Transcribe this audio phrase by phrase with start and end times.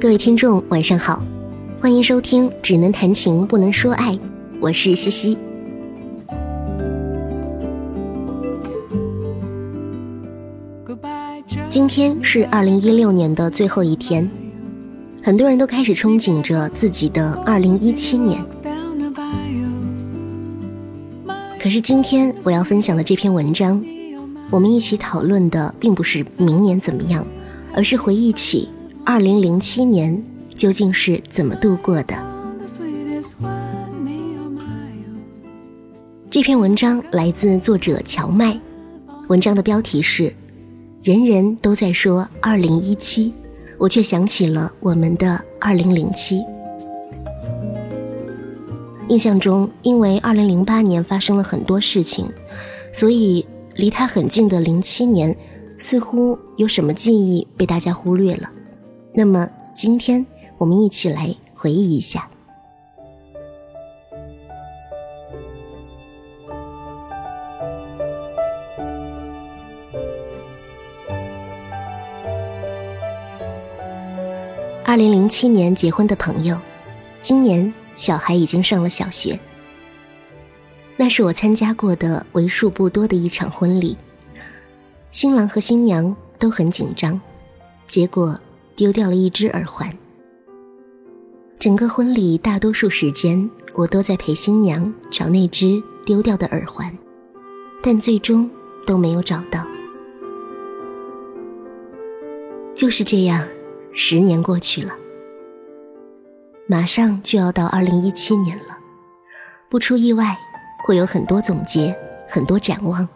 [0.00, 1.22] 各位听众，晚上好，
[1.78, 4.12] 欢迎收听《只能谈情不能说爱》，
[4.58, 5.36] 我是西西。
[11.68, 14.26] 今天是二零一六年的最后一天，
[15.22, 18.42] 很多人都开始憧憬着自己的二零一七年。
[21.60, 23.84] 可是今天我要分享的这篇文章，
[24.48, 27.22] 我们一起讨论的并不是明年怎么样，
[27.74, 28.66] 而是回忆起
[29.12, 30.22] 二零零七年
[30.54, 32.14] 究竟是怎么度过的。
[36.30, 38.56] 这篇文章来自作者乔麦，
[39.26, 40.32] 文章的标题是。
[41.02, 43.34] 人人都在说二零一七，
[43.78, 46.44] 我却想起了我们的二零零七。
[49.08, 52.28] 印象中，因为二零零八年发生了很多事情，
[52.92, 55.36] 所以离它很近的零七年，
[55.78, 58.48] 似乎有什么记忆被大家忽略了。
[59.12, 60.24] 那么，今天
[60.56, 62.28] 我们一起来回忆一下。
[74.84, 76.58] 二零零七年结婚的朋友，
[77.20, 79.38] 今年小孩已经上了小学。
[80.96, 83.96] 那是我参加过的为数不多的一场婚礼，
[85.10, 87.20] 新郎和新娘都很紧张，
[87.86, 88.38] 结果
[88.80, 89.92] 丢掉了一只耳环。
[91.58, 96.90] 整个婚礼大多数时间，我都在陪新娘找那只丢掉的耳环，
[97.82, 98.50] 但最终
[98.86, 99.66] 都没有找到。
[102.74, 103.46] 就是这样。
[103.92, 104.94] 十年过去了，
[106.66, 108.78] 马上就要到二零一七年了，
[109.68, 110.38] 不出意外，
[110.86, 111.94] 会有很多总结，
[112.26, 113.06] 很多展望。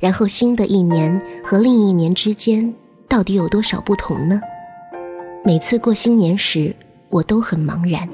[0.00, 2.74] 然后新的一年和另一年之间
[3.14, 4.40] 到底有多少不同呢？
[5.44, 6.74] 每次过新年时，
[7.10, 8.08] 我都很茫然，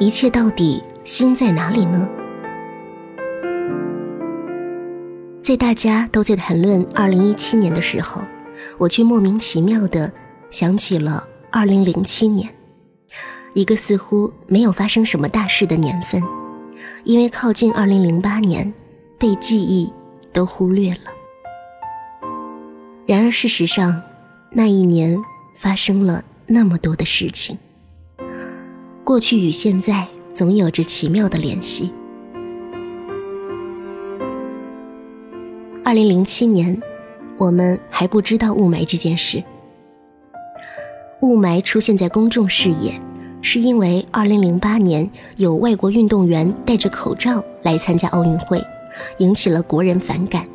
[0.00, 2.08] 一切到底新在哪里呢？
[5.42, 8.22] 在大家都在谈论二零一七年的时候。
[8.78, 10.10] 我却莫名其妙地
[10.50, 12.48] 想起了二零零七年，
[13.52, 16.22] 一个似乎没有发生什么大事的年份，
[17.04, 18.72] 因为靠近二零零八年，
[19.18, 19.92] 被记忆
[20.32, 21.21] 都忽略了。
[23.06, 24.02] 然而事实上，
[24.50, 25.18] 那一年
[25.54, 27.58] 发生了那么多的事情，
[29.04, 31.92] 过去与现在总有着奇妙的联系。
[35.84, 36.80] 二零零七年。
[37.38, 39.42] 我们还不知道雾霾这件事。
[41.22, 43.00] 雾霾出现在公众视野，
[43.40, 48.62] 是因为2008年有外国运动员戴着口罩来参加奥运会，
[49.18, 50.46] 引起了国人反感。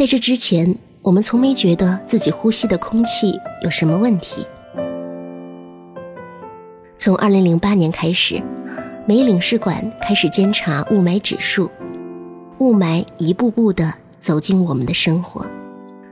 [0.00, 4.46] 在这之前，我们从没觉得自己呼吸的空气有什么问题。
[6.96, 8.42] 从2008年开始，
[9.06, 11.70] 美领事馆开始监察雾霾指数，
[12.60, 13.92] 雾霾一步步的。
[14.18, 15.46] 走进我们的生活，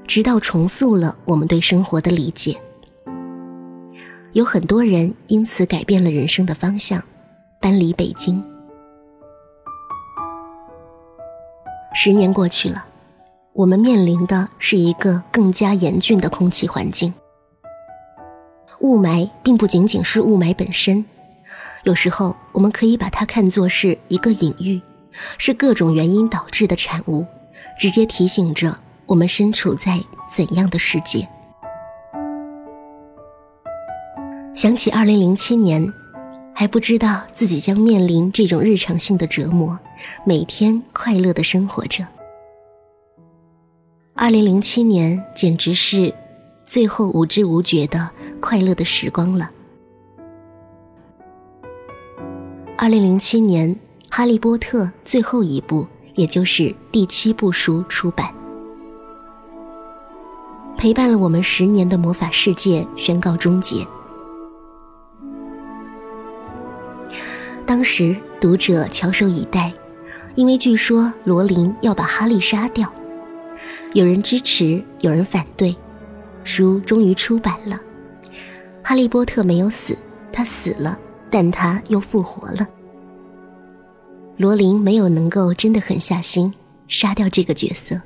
[0.07, 2.55] 直到重塑了我们对生活的理解。
[4.33, 7.03] 有很多人因此改变了人生的方向，
[7.59, 8.43] 搬离北京。
[11.95, 12.85] 十年过去了，
[13.59, 17.13] 我们面临的是一个更加严峻的空气环境。
[18.83, 21.05] 雾霾并不仅仅是雾霾本身，
[21.83, 24.81] 有时候我们可以把它看作是一个隐喻，
[25.39, 27.27] 是各种原因导致的产物。
[27.77, 30.01] 直接提醒着我们身处在
[30.33, 31.29] 怎样的世界。
[34.55, 35.93] 想起二零零七年，
[36.55, 39.77] 还不知道自己将面临这种日常性的折磨，
[40.25, 42.07] 每天快乐的生活着。
[44.21, 46.13] 二零零七年简直是
[46.67, 49.49] 最后无知无觉的快乐的时光了。
[52.77, 53.73] 二零零七年，
[54.11, 55.87] 《哈利波特》最后一部。
[56.15, 58.35] 也就是第七部书出版，
[60.77, 63.87] 陪伴了我们十年的魔法世界宣告终结。
[67.65, 69.73] 当时读者翘首以待，
[70.35, 72.93] 因为据说罗琳要把哈利杀掉，
[73.95, 75.75] 有人支持，有人反对，
[76.45, 77.81] 书终于出版了。
[78.83, 79.97] 哈利波特没有死，
[80.33, 80.99] 他死了，
[81.31, 82.67] 但他又复活了。
[84.37, 86.53] 罗琳没有能够真的狠下心
[86.87, 88.01] 杀掉这个角色，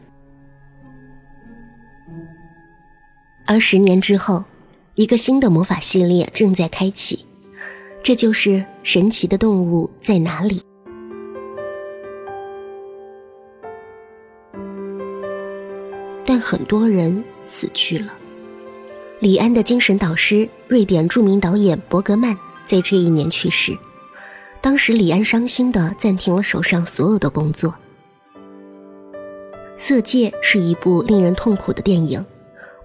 [3.44, 4.44] 而十年之后，
[4.94, 7.26] 一个新的魔法系列正在开启，
[8.02, 8.50] 这就是
[8.82, 10.60] 《神奇的动物在哪里》。
[16.24, 18.12] 但很多人死去了，
[19.20, 23.76] 李安的精神导师、瑞典著名导演伯格曼在这一年去世，
[24.60, 27.70] 当时李安伤心的暂停了手上所有的工作。
[29.76, 32.24] 《色戒》是一部令人痛苦的电影，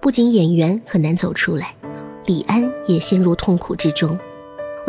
[0.00, 1.74] 不仅演员很难走出来，
[2.26, 4.18] 李安也陷入痛苦之中。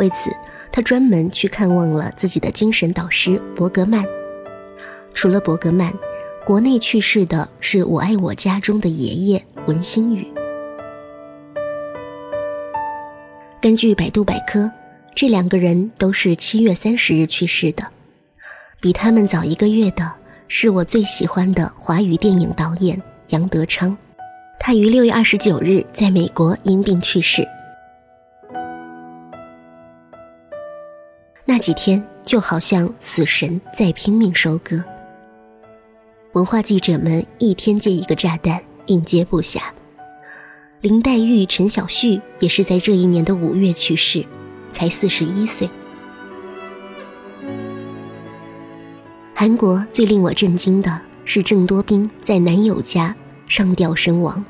[0.00, 0.30] 为此，
[0.72, 4.04] 他专门去看望了自己的精神导师伯格曼。
[5.14, 5.92] 除了伯格曼，
[6.50, 10.26] 国内去世的是我爱我家中的爷爷文新宇。
[13.62, 14.68] 根据百度百科，
[15.14, 17.84] 这两个人都是七月三十日去世的。
[18.80, 20.12] 比他们早一个月的
[20.48, 23.96] 是我最喜欢的华语电影导演杨德昌，
[24.58, 27.46] 他于六月二十九日在美国因病去世。
[31.44, 34.82] 那几天就好像死神在拼命收割，
[36.32, 39.58] 文化记者们一天接一个炸弹，应接不暇。
[40.80, 44.24] 林黛玉、陈晓旭也是在这一年的五月去世，
[44.70, 45.68] 才四十一岁。
[49.34, 53.14] 韩国最令我震惊的是郑多彬在男友家
[53.48, 54.44] 上吊身亡，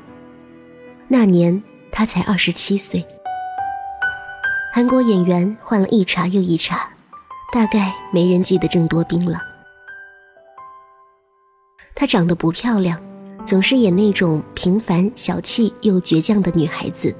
[1.07, 3.03] 那年他才二十七岁。
[4.71, 6.89] 韩国演员换了一茬又一茬，
[7.51, 9.41] 大概没人记得郑多彬了。
[12.01, 12.99] 她长得不漂亮。
[13.45, 17.13] 总是演那种平凡、小气又倔强的女孩子，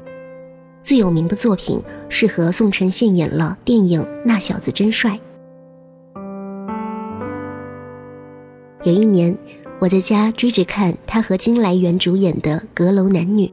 [0.81, 1.79] 最有名的作品
[2.09, 5.19] 是和宋承宪演了电影《那小子真帅》。
[8.83, 9.37] 有一年，
[9.77, 13.45] 我在家追着看他和金来元主演的《阁楼男女》，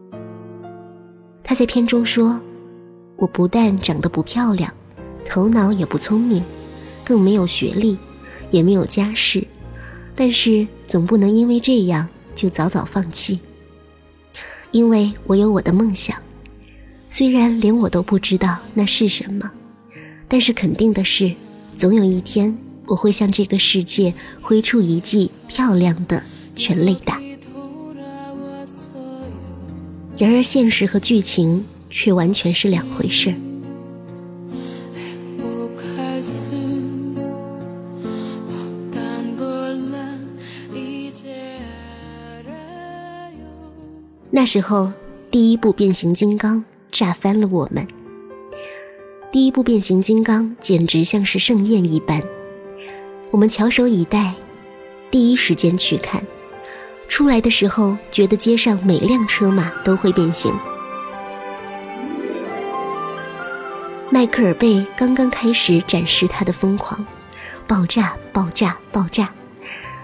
[1.44, 2.40] 他在片中说
[3.16, 4.72] ：“我不但长得不漂亮，
[5.26, 6.42] 头脑也不聪明，
[7.04, 7.98] 更没有学历，
[8.50, 9.46] 也没有家世，
[10.18, 12.06] 但是总不能因为这样。”
[12.38, 13.40] 就早早放弃，
[14.70, 16.16] 因为我有我的梦想，
[17.10, 19.50] 虽然连我都不知道那是什么，
[20.28, 21.34] 但是肯定的是，
[21.74, 22.56] 总有一天
[22.86, 26.22] 我会向这个世界挥出一记漂亮的
[26.54, 27.20] 全垒打。
[30.16, 33.34] 然而，现实和剧情却完全是两回事。
[44.38, 44.92] 那时候，
[45.32, 47.84] 第一部变形金刚炸翻了我们。
[49.32, 52.22] 第一部变形金刚简直像是盛宴一般，
[53.32, 54.32] 我们翘首以待，
[55.10, 56.22] 第一时间去看。
[57.08, 60.54] 出来的时候，觉得街上每辆车马都会变形。
[64.08, 67.04] 迈克尔贝刚刚开始展示他的疯狂，
[67.66, 69.34] 爆炸，爆炸，爆炸！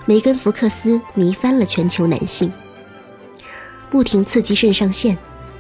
[0.06, 2.52] 梅根福克斯迷翻了全球男性。
[3.94, 5.16] 不停刺激肾上腺，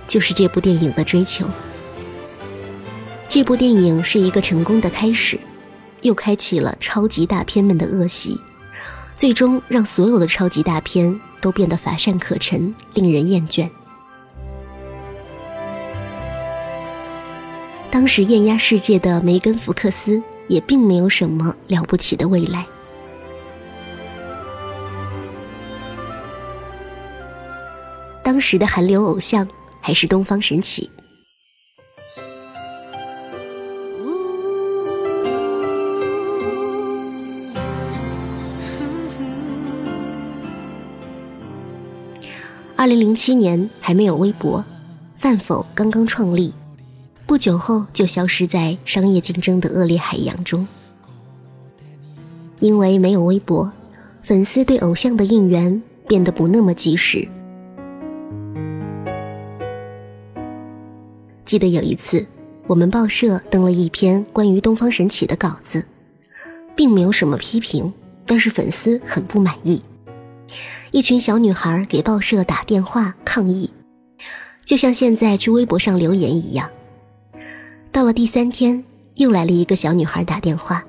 [0.08, 1.48] 就是这部电影的追求。
[3.28, 5.38] 这部电影是一个成功的开始，
[6.02, 8.36] 又开启了超级大片们的恶习，
[9.14, 13.70] 最终让所有的超级大片都变得乏善可陈，令人厌倦。
[17.88, 22.66] 当时艳压世界的梅根·福克斯也并没有什么了不起的未来。
[28.24, 29.46] 当时的韩流偶像
[29.82, 30.90] 还是东方神起。
[42.74, 44.64] 二零零七年还没有微博，
[45.14, 46.52] 饭否刚刚创立，
[47.26, 50.66] 不久后就消失在商业竞争的恶劣海洋中。
[52.60, 53.70] 因为没有微博，
[54.22, 57.28] 粉丝对偶像的应援变得不那么及时。
[61.54, 62.26] 记得有一次，
[62.66, 65.86] 我们报社登了一篇关于东方神起的稿子，
[66.74, 67.94] 并没有什么批评，
[68.26, 69.80] 但是粉丝很不满意。
[70.90, 73.70] 一群小女孩给报社打电话抗议，
[74.64, 76.68] 就像现在去微博上留言一样。
[77.92, 78.84] 到了第三天，
[79.14, 80.82] 又来了一个小女孩打电话，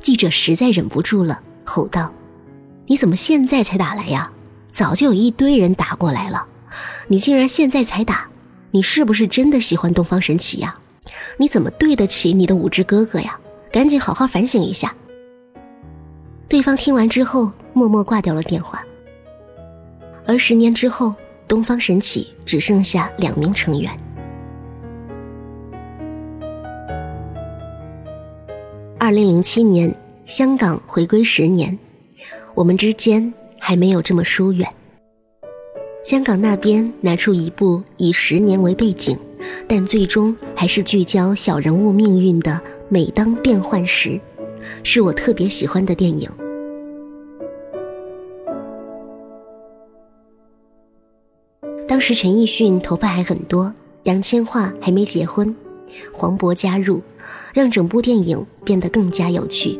[0.00, 2.14] 记者实在忍不住了，吼道
[2.86, 4.30] ：“你怎么现在才打来呀？
[4.70, 6.46] 早就有一堆人打过来了，
[7.08, 8.28] 你竟然现在才打！”
[8.70, 10.74] 你是不是真的喜欢东方神起呀？
[11.38, 13.38] 你怎么对得起你的五只哥哥呀？
[13.72, 14.94] 赶紧好好反省一下。
[16.48, 18.82] 对方听完之后，默默挂掉了电话。
[20.26, 21.14] 而十年之后，
[21.46, 23.90] 东方神起只剩下两名成员。
[28.98, 29.94] 二零零七年，
[30.26, 31.78] 香港回归十年，
[32.54, 34.68] 我们之间还没有这么疏远。
[36.08, 39.14] 香港那边拿出一部以十年为背景，
[39.68, 42.52] 但最终还是聚焦小人物命运的
[42.88, 44.08] 《每当变幻时》，
[44.82, 46.26] 是我特别喜欢的电影。
[51.86, 53.74] 当时陈奕迅头发还很多，
[54.04, 55.54] 杨千嬅还没结婚，
[56.10, 57.02] 黄渤加入，
[57.52, 59.78] 让整部电影变得更加有趣。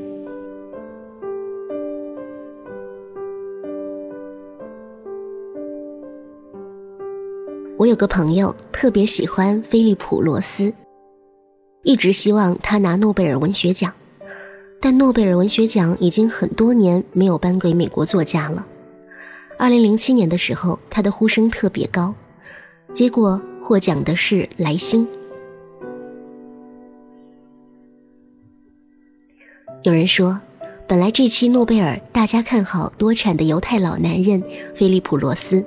[7.78, 10.74] 我有个朋友特别喜欢菲利普·罗斯，
[11.84, 13.94] 一直希望他拿诺贝尔文学奖，
[14.80, 18.66] 但诺贝尔文学奖已经很多年没有颁给美国作家了。
[19.56, 22.12] 二零零七年的时候，他的呼声特别高，
[22.92, 25.06] 结果获奖的是莱辛。
[29.84, 30.40] 有人说，
[30.88, 34.42] 本来这期诺贝尔大家看好多产的犹太老男人
[34.74, 35.64] 菲利普·罗斯。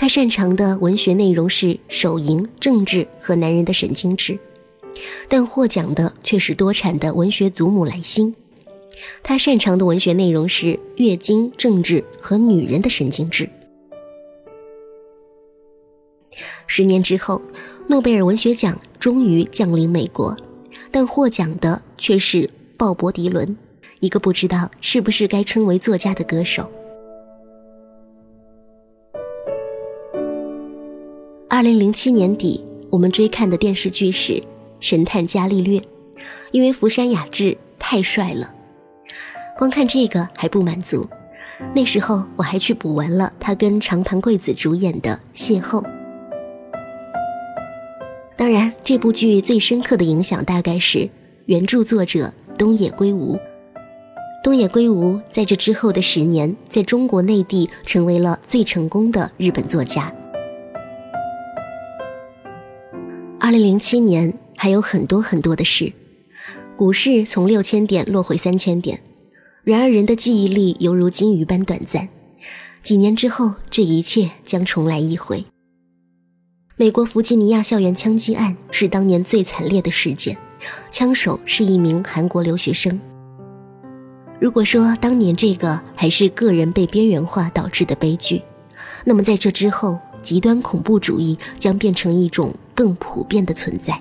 [0.00, 4.38] 他擅长的文学内容是手淫、政治和男人的神经质，
[5.28, 8.34] 但获奖的却是多产的文学祖母莱辛。
[9.22, 13.46] 他擅长的文学内容是月经、政治和女人的神经质。
[16.66, 17.42] 十年之后，
[17.86, 20.34] 诺贝尔文学奖终于降临美国，
[20.90, 23.54] 但获奖的却是鲍勃·迪伦，
[24.00, 26.72] 一个不知道是不是该称为作家的歌手。
[31.60, 34.32] 二零零七年底，我们追看的电视剧是
[34.80, 35.78] 《神探伽利略》，
[36.52, 38.50] 因为福山雅治太帅了。
[39.58, 41.06] 光看这个还不满足，
[41.74, 45.82] 那时候我还去补完了他跟长盘贵子主演的《邂逅》。
[48.38, 51.10] 当然，这部剧最深刻的影响大概是
[51.44, 53.38] 原著作者东野圭吾。
[54.42, 60.10] 东野圭吾在这之后的十年，在中国内地成为了最成功的日本作家。
[63.50, 65.92] 二零零七年还有很多很多的事，
[66.76, 69.02] 股市从六千点落回三千点，
[69.64, 72.08] 然而人的记忆力犹如金鱼般短暂，
[72.80, 75.44] 几年之后这一切将重来一回。
[76.76, 80.38] 美国弗吉尼亚校园枪击案是当年最惨烈的事件，
[80.92, 83.00] 枪手是一名韩国留学生。
[84.40, 88.42] 如果说当年这个还是个人被边缘化导致的悲剧，
[89.04, 89.98] 那么在这之后。
[90.22, 93.92] 极端恐怖主义将变成一种更普遍的存在。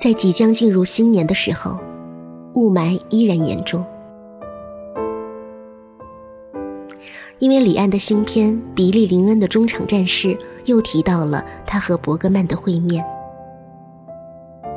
[0.00, 1.78] 在即将进入新年的时候，
[2.54, 3.84] 雾霾依然严重。
[7.38, 10.28] 因为李安的新片《比利·林恩的中场战事》
[10.64, 13.04] 又提到了他和伯格曼的会面。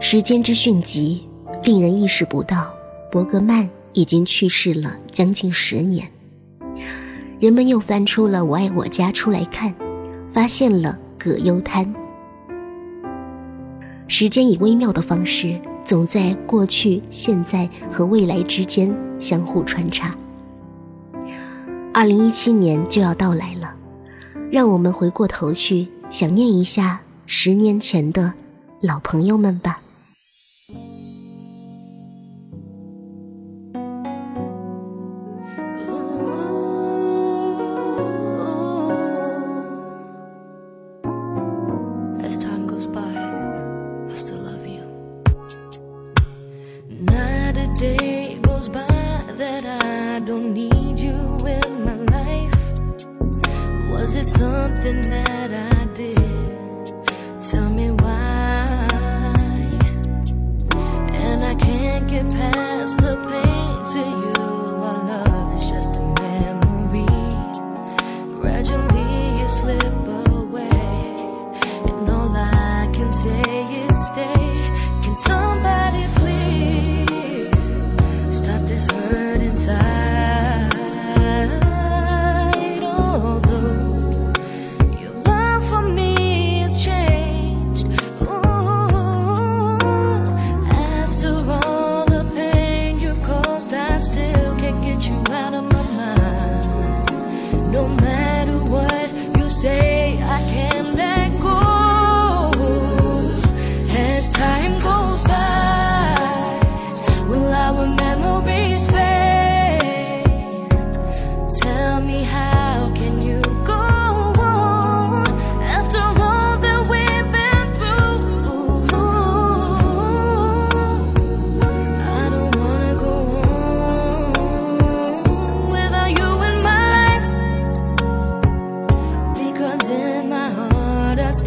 [0.02, 1.26] 时间之迅疾，
[1.64, 2.74] 令人意识不到
[3.10, 6.06] 伯格曼已经去世了将近十年。
[7.40, 9.74] 人们又翻出了《我爱我家》出来看，
[10.32, 11.94] 发现了葛优瘫。
[14.08, 20.16] 时间以微妙的方式，总在过去、现在和未来之间相互穿插。
[21.94, 23.76] 二零一七年就要到来了，
[24.52, 28.34] 让我们回过头去想念一下十年前的
[28.82, 29.80] 老朋友们吧。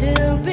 [0.03, 0.52] still be